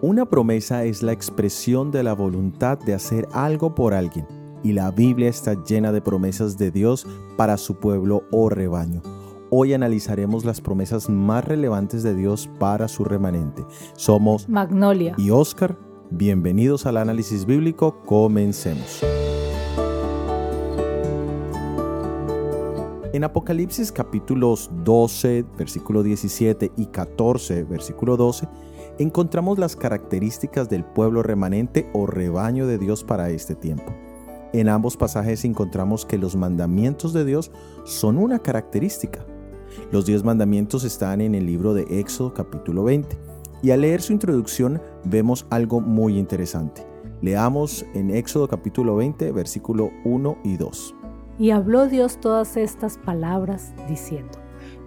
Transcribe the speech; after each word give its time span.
Una 0.00 0.26
promesa 0.26 0.84
es 0.84 1.02
la 1.02 1.12
expresión 1.12 1.90
de 1.90 2.02
la 2.02 2.12
voluntad 2.12 2.78
de 2.78 2.94
hacer 2.94 3.28
algo 3.32 3.74
por 3.74 3.94
alguien, 3.94 4.26
y 4.62 4.72
la 4.72 4.90
Biblia 4.90 5.28
está 5.28 5.62
llena 5.64 5.92
de 5.92 6.00
promesas 6.00 6.58
de 6.58 6.70
Dios 6.70 7.06
para 7.36 7.56
su 7.56 7.76
pueblo 7.76 8.24
o 8.30 8.48
rebaño. 8.48 9.02
Hoy 9.50 9.72
analizaremos 9.72 10.44
las 10.44 10.60
promesas 10.60 11.08
más 11.08 11.44
relevantes 11.44 12.02
de 12.02 12.14
Dios 12.14 12.50
para 12.58 12.88
su 12.88 13.04
remanente. 13.04 13.64
Somos 13.94 14.48
Magnolia 14.48 15.14
y 15.16 15.30
Oscar. 15.30 15.76
Bienvenidos 16.10 16.86
al 16.86 16.96
análisis 16.96 17.46
bíblico. 17.46 18.00
Comencemos. 18.04 19.02
En 23.18 23.24
Apocalipsis 23.24 23.90
capítulos 23.90 24.70
12, 24.84 25.44
versículo 25.58 26.04
17 26.04 26.70
y 26.76 26.86
14, 26.86 27.64
versículo 27.64 28.16
12, 28.16 28.46
encontramos 29.00 29.58
las 29.58 29.74
características 29.74 30.68
del 30.68 30.84
pueblo 30.84 31.24
remanente 31.24 31.90
o 31.94 32.06
rebaño 32.06 32.68
de 32.68 32.78
Dios 32.78 33.02
para 33.02 33.30
este 33.30 33.56
tiempo. 33.56 33.92
En 34.52 34.68
ambos 34.68 34.96
pasajes 34.96 35.44
encontramos 35.44 36.06
que 36.06 36.16
los 36.16 36.36
mandamientos 36.36 37.12
de 37.12 37.24
Dios 37.24 37.50
son 37.84 38.18
una 38.18 38.38
característica. 38.38 39.26
Los 39.90 40.06
diez 40.06 40.22
mandamientos 40.22 40.84
están 40.84 41.20
en 41.20 41.34
el 41.34 41.44
libro 41.44 41.74
de 41.74 41.98
Éxodo 41.98 42.32
capítulo 42.32 42.84
20 42.84 43.18
y 43.64 43.72
al 43.72 43.80
leer 43.80 44.00
su 44.00 44.12
introducción 44.12 44.80
vemos 45.02 45.44
algo 45.50 45.80
muy 45.80 46.16
interesante. 46.20 46.86
Leamos 47.20 47.84
en 47.94 48.12
Éxodo 48.12 48.46
capítulo 48.46 48.94
20 48.94 49.32
versículo 49.32 49.90
1 50.04 50.38
y 50.44 50.56
2. 50.56 50.94
Y 51.38 51.52
habló 51.52 51.86
Dios 51.86 52.18
todas 52.18 52.56
estas 52.56 52.98
palabras 52.98 53.72
diciendo, 53.88 54.38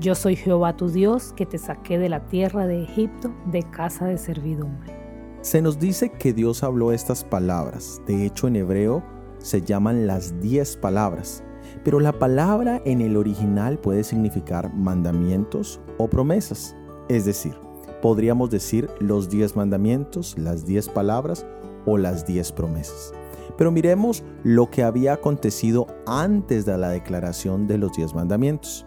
yo 0.00 0.14
soy 0.14 0.34
Jehová 0.34 0.76
tu 0.76 0.88
Dios, 0.88 1.34
que 1.36 1.44
te 1.44 1.58
saqué 1.58 1.98
de 1.98 2.08
la 2.08 2.26
tierra 2.28 2.66
de 2.66 2.84
Egipto, 2.84 3.34
de 3.50 3.64
casa 3.64 4.06
de 4.06 4.16
servidumbre. 4.16 4.96
Se 5.42 5.60
nos 5.60 5.78
dice 5.78 6.10
que 6.10 6.32
Dios 6.32 6.62
habló 6.62 6.92
estas 6.92 7.22
palabras. 7.22 8.00
De 8.06 8.24
hecho, 8.24 8.48
en 8.48 8.56
hebreo 8.56 9.02
se 9.38 9.60
llaman 9.60 10.06
las 10.06 10.40
diez 10.40 10.76
palabras. 10.76 11.42
Pero 11.84 12.00
la 12.00 12.12
palabra 12.12 12.80
en 12.84 13.02
el 13.02 13.16
original 13.16 13.78
puede 13.78 14.02
significar 14.02 14.72
mandamientos 14.72 15.80
o 15.98 16.08
promesas. 16.08 16.74
Es 17.08 17.24
decir, 17.24 17.54
podríamos 18.00 18.50
decir 18.50 18.88
los 19.00 19.28
diez 19.28 19.54
mandamientos, 19.54 20.38
las 20.38 20.64
diez 20.64 20.88
palabras 20.88 21.44
o 21.84 21.98
las 21.98 22.26
diez 22.26 22.52
promesas. 22.52 23.12
Pero 23.56 23.70
miremos 23.70 24.22
lo 24.44 24.70
que 24.70 24.82
había 24.82 25.14
acontecido 25.14 25.86
antes 26.06 26.64
de 26.66 26.76
la 26.78 26.90
declaración 26.90 27.66
de 27.66 27.78
los 27.78 27.92
diez 27.92 28.14
mandamientos. 28.14 28.84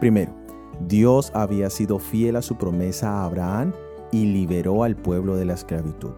Primero, 0.00 0.32
Dios 0.86 1.30
había 1.34 1.70
sido 1.70 1.98
fiel 1.98 2.36
a 2.36 2.42
su 2.42 2.56
promesa 2.56 3.10
a 3.10 3.24
Abraham 3.24 3.72
y 4.12 4.26
liberó 4.26 4.84
al 4.84 4.96
pueblo 4.96 5.36
de 5.36 5.44
la 5.44 5.54
esclavitud. 5.54 6.12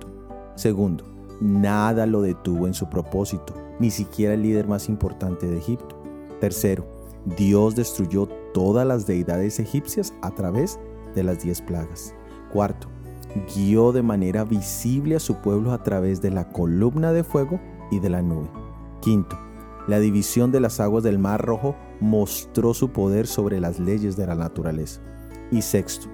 Segundo, 0.55 1.05
nada 1.41 2.06
lo 2.06 2.22
detuvo 2.22 2.66
en 2.66 2.74
su 2.74 2.88
propósito, 2.88 3.55
ni 3.78 3.91
siquiera 3.91 4.34
el 4.34 4.42
líder 4.42 4.68
más 4.68 4.88
importante 4.88 5.46
de 5.46 5.58
Egipto. 5.58 5.96
Tercero, 6.41 6.86
Dios 7.36 7.74
destruyó 7.77 8.27
todas 8.52 8.86
las 8.86 9.06
deidades 9.06 9.58
egipcias 9.58 10.14
a 10.22 10.30
través 10.30 10.78
de 11.14 11.22
las 11.22 11.42
diez 11.42 11.61
plagas. 11.61 12.14
Cuarto, 12.52 12.88
guió 13.55 13.92
de 13.92 14.02
manera 14.02 14.44
visible 14.44 15.16
a 15.16 15.20
su 15.20 15.36
pueblo 15.36 15.72
a 15.72 15.83
través 15.83 16.20
de 16.20 16.30
la 16.30 16.48
columna 16.48 17.12
de 17.12 17.24
fuego 17.24 17.61
y 17.91 18.00
de 18.00 18.10
la 18.10 18.22
nube. 18.22 18.48
Quinto, 19.00 19.38
la 19.86 19.98
división 19.98 20.52
de 20.52 20.60
las 20.60 20.78
aguas 20.80 21.02
del 21.02 21.19
Mar 21.19 21.44
Rojo 21.44 21.74
mostró 22.00 22.74
su 22.74 22.91
poder 22.91 23.27
sobre 23.27 23.60
las 23.60 23.80
leyes 23.80 24.16
de 24.16 24.27
la 24.27 24.34
naturaleza. 24.34 25.00
Y 25.50 25.62
sexto, 25.62 26.08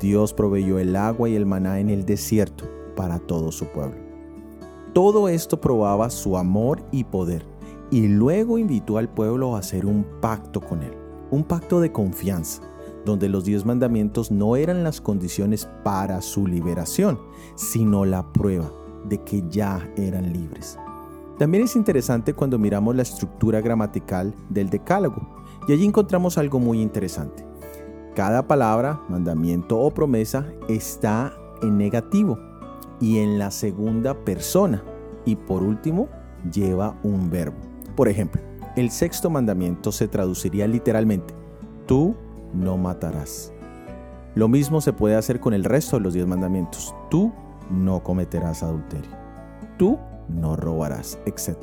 Dios 0.00 0.32
proveyó 0.32 0.78
el 0.78 0.96
agua 0.96 1.28
y 1.28 1.36
el 1.36 1.46
maná 1.46 1.80
en 1.80 1.90
el 1.90 2.04
desierto 2.04 2.64
para 2.96 3.18
todo 3.18 3.52
su 3.52 3.66
pueblo. 3.66 3.96
Todo 4.92 5.28
esto 5.28 5.60
probaba 5.60 6.10
su 6.10 6.36
amor 6.36 6.84
y 6.90 7.04
poder, 7.04 7.46
y 7.90 8.08
luego 8.08 8.58
invitó 8.58 8.98
al 8.98 9.08
pueblo 9.08 9.54
a 9.54 9.60
hacer 9.60 9.86
un 9.86 10.04
pacto 10.20 10.60
con 10.60 10.82
él, 10.82 10.94
un 11.30 11.44
pacto 11.44 11.80
de 11.80 11.92
confianza, 11.92 12.62
donde 13.04 13.28
los 13.28 13.44
diez 13.44 13.64
mandamientos 13.64 14.30
no 14.30 14.56
eran 14.56 14.84
las 14.84 15.00
condiciones 15.00 15.68
para 15.82 16.20
su 16.22 16.46
liberación, 16.46 17.18
sino 17.54 18.04
la 18.04 18.32
prueba 18.32 18.70
de 19.08 19.22
que 19.24 19.42
ya 19.48 19.90
eran 19.96 20.32
libres. 20.32 20.78
También 21.38 21.64
es 21.64 21.76
interesante 21.76 22.34
cuando 22.34 22.58
miramos 22.58 22.94
la 22.94 23.02
estructura 23.02 23.60
gramatical 23.60 24.34
del 24.48 24.70
decálogo 24.70 25.42
y 25.66 25.72
allí 25.72 25.84
encontramos 25.84 26.38
algo 26.38 26.58
muy 26.58 26.80
interesante. 26.80 27.44
Cada 28.14 28.46
palabra, 28.46 29.00
mandamiento 29.08 29.78
o 29.78 29.92
promesa 29.92 30.46
está 30.68 31.32
en 31.62 31.78
negativo 31.78 32.38
y 33.00 33.18
en 33.18 33.38
la 33.38 33.50
segunda 33.50 34.14
persona 34.14 34.82
y 35.24 35.36
por 35.36 35.62
último 35.62 36.08
lleva 36.52 36.98
un 37.02 37.30
verbo. 37.30 37.56
Por 37.96 38.08
ejemplo, 38.08 38.40
el 38.76 38.90
sexto 38.90 39.30
mandamiento 39.30 39.92
se 39.92 40.08
traduciría 40.08 40.66
literalmente, 40.66 41.34
tú 41.86 42.14
no 42.52 42.76
matarás. 42.76 43.52
Lo 44.34 44.48
mismo 44.48 44.80
se 44.80 44.92
puede 44.92 45.16
hacer 45.16 45.40
con 45.40 45.52
el 45.52 45.64
resto 45.64 45.96
de 45.96 46.02
los 46.02 46.14
diez 46.14 46.26
mandamientos, 46.26 46.94
tú 47.10 47.32
no 47.70 48.02
cometerás 48.02 48.62
adulterio. 48.62 49.10
Tú 49.78 49.98
no 50.28 50.56
robarás, 50.56 51.18
etc. 51.26 51.56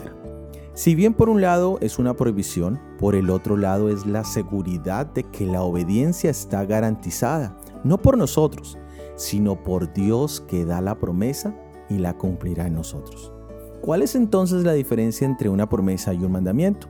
Si 0.74 0.96
bien 0.96 1.14
por 1.14 1.30
un 1.30 1.42
lado 1.42 1.78
es 1.81 2.00
una 2.00 2.14
prohibición, 2.14 2.80
por 3.00 3.16
el 3.16 3.30
otro 3.30 3.58
lado 3.58 3.90
es 3.90 4.06
la 4.06 4.24
seguridad 4.24 5.06
de 5.08 5.24
que 5.24 5.46
la 5.46 5.62
obediencia 5.62 6.30
está 6.30 6.64
garantizada, 6.66 7.58
no 7.84 7.98
por 7.98 8.18
nosotros, 8.18 8.78
sino 9.16 9.62
por 9.62 9.92
Dios 9.92 10.42
que 10.48 10.64
da 10.64 10.80
la 10.80 10.98
promesa 10.98 11.53
y 11.90 11.98
la 11.98 12.18
cumplirá 12.18 12.68
en 12.68 12.75
nosotros. 12.75 13.34
¿Cuál 13.81 14.02
es 14.02 14.16
entonces 14.16 14.64
la 14.64 14.74
diferencia 14.74 15.25
entre 15.25 15.50
una 15.50 15.68
promesa 15.68 16.14
y 16.14 16.24
un 16.24 16.31
mandamiento? 16.31 16.88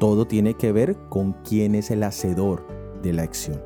Todo 0.00 0.26
tiene 0.26 0.54
que 0.54 0.72
ver 0.72 0.96
con 1.08 1.32
quién 1.48 1.74
es 1.74 1.90
el 1.90 2.02
hacedor 2.02 2.66
de 3.02 3.12
la 3.12 3.22
acción. 3.22 3.60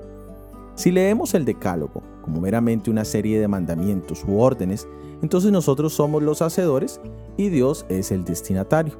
Si 0.75 0.93
leemos 0.93 1.35
el 1.35 1.45
Decálogo 1.45 2.03
como 2.23 2.41
meramente 2.41 2.91
una 2.91 3.05
serie 3.05 3.41
de 3.41 3.49
mandamientos 3.49 4.23
u 4.25 4.39
órdenes, 4.39 4.87
entonces 5.23 5.53
nosotros 5.53 5.93
somos 5.93 6.23
los 6.23 6.43
hacedores 6.43 7.01
y 7.37 7.49
Dios 7.49 7.87
es 7.89 8.13
el 8.13 8.25
destinatario. 8.25 8.95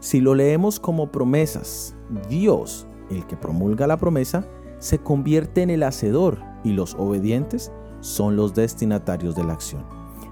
Si 0.00 0.20
lo 0.20 0.34
leemos 0.34 0.78
como 0.78 1.10
promesas, 1.10 1.94
Dios, 2.28 2.86
el 3.10 3.26
que 3.26 3.36
promulga 3.36 3.86
la 3.86 3.96
promesa, 3.96 4.46
se 4.78 4.98
convierte 4.98 5.62
en 5.62 5.70
el 5.70 5.82
hacedor 5.82 6.38
y 6.64 6.72
los 6.72 6.94
obedientes 6.94 7.72
son 8.00 8.36
los 8.36 8.54
destinatarios 8.54 9.34
de 9.34 9.44
la 9.44 9.54
acción. 9.54 9.84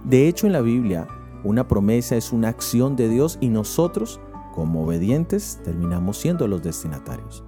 De 0.04 0.28
hecho, 0.28 0.46
en 0.46 0.52
la 0.52 0.60
Biblia, 0.60 1.08
una 1.44 1.66
promesa 1.66 2.16
es 2.16 2.32
una 2.32 2.48
acción 2.48 2.94
de 2.94 3.08
Dios 3.08 3.38
y 3.40 3.48
nosotros, 3.48 4.20
como 4.54 4.84
obedientes, 4.84 5.60
terminamos 5.64 6.18
siendo 6.18 6.46
los 6.46 6.62
destinatarios. 6.62 7.42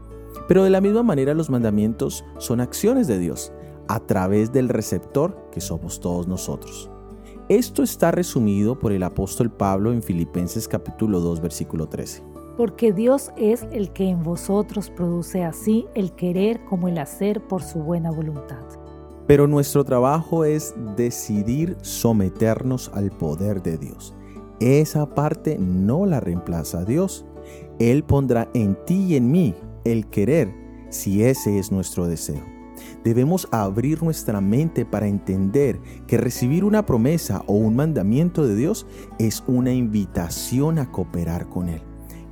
Pero 0.49 0.65
de 0.65 0.71
la 0.71 0.81
misma 0.81 1.03
manera 1.03 1.35
los 1.35 1.51
mandamientos 1.51 2.25
son 2.39 2.61
acciones 2.61 3.07
de 3.07 3.19
Dios 3.19 3.53
a 3.89 4.01
través 4.01 4.53
del 4.53 4.69
receptor 4.69 5.49
que 5.53 5.61
somos 5.61 6.01
todos 6.01 6.27
nosotros. 6.27 6.91
Esto 7.49 7.85
está 7.85 8.11
resumido 8.11 8.77
por 8.77 8.91
el 8.91 9.05
apóstol 9.05 9.53
Pablo 9.53 9.93
en 9.93 10.03
Filipenses 10.03 10.67
capítulo 10.67 11.21
2 11.21 11.41
versículo 11.41 11.87
13. 11.87 12.25
Porque 12.57 12.93
Dios 12.93 13.31
es 13.37 13.65
el 13.71 13.93
que 13.93 14.09
en 14.09 14.25
vosotros 14.25 14.91
produce 14.91 15.45
así 15.45 15.87
el 15.95 16.11
querer 16.11 16.65
como 16.65 16.89
el 16.89 16.99
hacer 16.99 17.47
por 17.47 17.63
su 17.63 17.79
buena 17.79 18.11
voluntad. 18.11 18.65
Pero 19.29 19.47
nuestro 19.47 19.85
trabajo 19.85 20.45
es 20.45 20.75
decidir 20.97 21.77
someternos 21.83 22.91
al 22.93 23.13
poder 23.13 23.63
de 23.63 23.79
Dios. 23.79 24.13
Esa 24.59 25.15
parte 25.15 25.57
no 25.57 26.05
la 26.05 26.19
reemplaza 26.19 26.85
Dios. 26.85 27.25
Él 27.79 28.03
pondrá 28.03 28.49
en 28.55 28.77
ti 28.87 29.05
y 29.05 29.15
en 29.15 29.31
mí 29.31 29.55
el 29.85 30.09
querer 30.09 30.53
si 30.91 31.23
ese 31.23 31.61
es 31.61 31.71
nuestro 31.71 32.09
deseo. 32.09 32.56
Debemos 33.05 33.49
abrir 33.53 34.03
nuestra 34.03 34.41
mente 34.41 34.85
para 34.85 35.07
entender 35.07 35.81
que 36.07 36.19
recibir 36.19 36.65
una 36.65 36.85
promesa 36.87 37.43
o 37.47 37.55
un 37.55 37.77
mandamiento 37.77 38.47
de 38.47 38.57
Dios 38.57 38.87
es 39.19 39.45
una 39.47 39.73
invitación 39.73 40.79
a 40.79 40.91
cooperar 40.91 41.49
con 41.49 41.69
Él. 41.69 41.83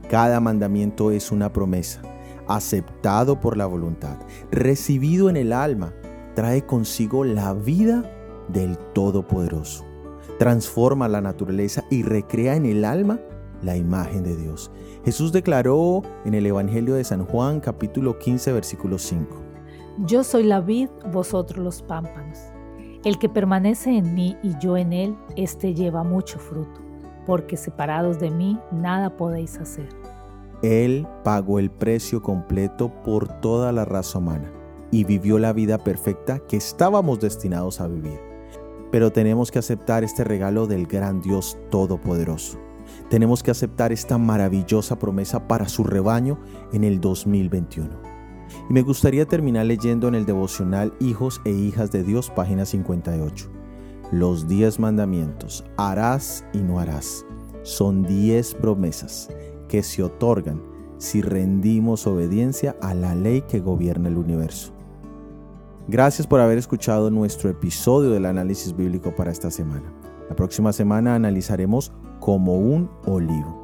Cada 0.09 0.41
mandamiento 0.41 1.11
es 1.11 1.31
una 1.31 1.53
promesa, 1.53 2.03
aceptado 2.49 3.41
por 3.41 3.57
la 3.57 3.67
voluntad, 3.67 4.19
recibido 4.51 5.31
en 5.31 5.37
el 5.37 5.53
alma, 5.53 5.95
trae 6.35 6.67
consigo 6.67 7.25
la 7.25 7.55
vida 7.55 8.11
del 8.49 8.77
Todopoderoso. 8.95 9.85
Transforma 10.39 11.09
la 11.09 11.21
naturaleza 11.21 11.85
y 11.91 12.03
recrea 12.03 12.57
en 12.57 12.67
el 12.67 12.85
alma 12.85 13.21
la 13.63 13.77
imagen 13.77 14.25
de 14.25 14.37
Dios. 14.37 14.71
Jesús 15.05 15.33
declaró 15.33 16.03
en 16.25 16.35
el 16.35 16.47
Evangelio 16.47 16.95
de 16.95 17.05
San 17.05 17.25
Juan 17.25 17.61
capítulo 17.61 18.19
15 18.19 18.53
versículo 18.53 18.99
5. 18.99 19.44
Yo 19.99 20.25
soy 20.25 20.43
la 20.43 20.61
vid, 20.61 20.89
vosotros 21.13 21.65
los 21.65 21.83
pámpanos. 21.83 22.41
El 23.05 23.17
que 23.17 23.29
permanece 23.29 23.97
en 23.97 24.13
mí 24.13 24.37
y 24.43 24.59
yo 24.59 24.77
en 24.77 24.93
él, 24.93 25.17
éste 25.37 25.73
lleva 25.73 26.03
mucho 26.03 26.41
fruto, 26.41 26.81
porque 27.27 27.57
separados 27.57 28.19
de 28.19 28.33
mí 28.33 28.59
nada 28.73 29.17
podéis 29.17 29.57
hacer. 29.59 29.89
Él 30.63 31.07
pagó 31.23 31.61
el 31.61 31.71
precio 31.71 32.23
completo 32.23 32.91
por 33.05 33.29
toda 33.41 33.71
la 33.71 33.85
raza 33.85 34.19
humana 34.19 34.51
y 34.91 35.05
vivió 35.05 35.39
la 35.39 35.53
vida 35.53 35.79
perfecta 35.79 36.41
que 36.41 36.57
estábamos 36.57 37.21
destinados 37.21 37.81
a 37.81 37.87
vivir. 37.87 38.19
Pero 38.91 39.13
tenemos 39.13 39.53
que 39.53 39.61
aceptar 39.61 40.03
este 40.03 40.25
regalo 40.25 40.67
del 40.67 40.89
gran 40.89 41.21
Dios 41.21 41.57
Todopoderoso. 41.71 42.59
Tenemos 43.11 43.45
que 43.45 43.53
aceptar 43.53 43.93
esta 43.93 44.19
maravillosa 44.19 44.99
promesa 44.99 45.47
para 45.47 45.69
su 45.69 45.85
rebaño 45.85 46.41
en 46.73 46.83
el 46.83 47.01
2021. 47.01 48.14
Y 48.69 48.73
me 48.73 48.83
gustaría 48.83 49.27
terminar 49.27 49.67
leyendo 49.67 50.09
en 50.09 50.15
el 50.15 50.27
devocional 50.27 50.93
Hijos 51.01 51.41
e 51.45 51.51
Hijas 51.51 51.91
de 51.91 52.03
Dios, 52.03 52.31
página 52.31 52.65
58. 52.65 53.51
Los 54.13 54.47
diez 54.47 54.79
mandamientos, 54.79 55.65
harás 55.77 56.45
y 56.53 56.59
no 56.59 56.79
harás, 56.79 57.25
son 57.63 58.03
diez 58.05 58.55
promesas 58.55 59.29
que 59.69 59.83
se 59.83 60.03
otorgan 60.03 60.63
si 60.99 61.21
rendimos 61.21 62.07
obediencia 62.07 62.77
a 62.81 62.95
la 62.95 63.15
ley 63.15 63.43
que 63.43 63.61
gobierna 63.61 64.09
el 64.09 64.19
universo. 64.19 64.73
Gracias 65.89 66.27
por 66.27 66.41
haber 66.41 66.57
escuchado 66.57 67.11
nuestro 67.11 67.51
episodio 67.51 68.11
del 68.11 68.25
análisis 68.25 68.75
bíblico 68.75 69.15
para 69.15 69.31
esta 69.31 69.51
semana. 69.51 69.93
La 70.31 70.37
próxima 70.37 70.73
semana 70.73 71.15
analizaremos 71.15 71.93
como 72.21 72.57
un 72.57 72.91
olivo. 73.05 73.64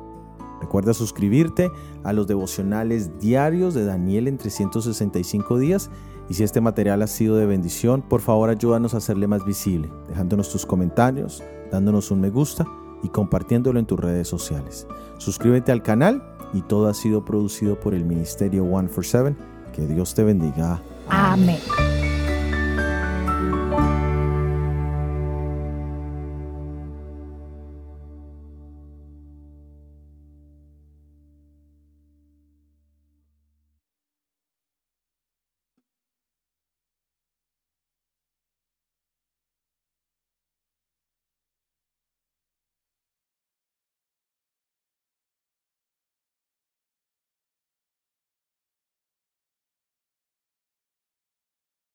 Recuerda 0.60 0.94
suscribirte 0.94 1.70
a 2.04 2.12
los 2.12 2.26
devocionales 2.26 3.18
diarios 3.18 3.74
de 3.74 3.84
Daniel 3.84 4.28
en 4.28 4.38
365 4.38 5.58
días 5.58 5.90
y 6.28 6.34
si 6.34 6.44
este 6.44 6.60
material 6.60 7.02
ha 7.02 7.06
sido 7.06 7.36
de 7.36 7.46
bendición, 7.46 8.02
por 8.02 8.20
favor 8.20 8.50
ayúdanos 8.50 8.94
a 8.94 8.98
hacerle 8.98 9.26
más 9.26 9.44
visible, 9.44 9.90
dejándonos 10.08 10.50
tus 10.50 10.64
comentarios, 10.64 11.42
dándonos 11.72 12.10
un 12.10 12.20
me 12.20 12.30
gusta 12.30 12.66
y 13.02 13.08
compartiéndolo 13.08 13.78
en 13.78 13.86
tus 13.86 13.98
redes 13.98 14.28
sociales. 14.28 14.86
Suscríbete 15.18 15.72
al 15.72 15.82
canal 15.82 16.22
y 16.52 16.62
todo 16.62 16.88
ha 16.88 16.94
sido 16.94 17.24
producido 17.24 17.78
por 17.78 17.94
el 17.94 18.04
Ministerio 18.04 18.62
147. 18.64 19.36
Que 19.72 19.86
Dios 19.86 20.14
te 20.14 20.24
bendiga. 20.24 20.82
Amén. 21.08 21.58